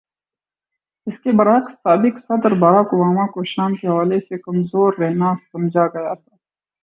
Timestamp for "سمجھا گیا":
5.51-6.13